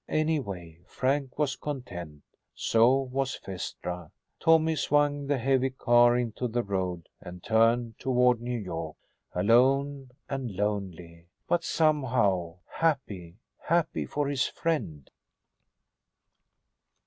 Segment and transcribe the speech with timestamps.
[0.09, 2.23] Anyway, Frank was content.
[2.55, 4.09] So was Phaestra.
[4.39, 8.97] Tommy swung the heavy car into the road and turned toward New York,
[9.35, 15.11] alone and lonely but somehow happy; happy for his friend.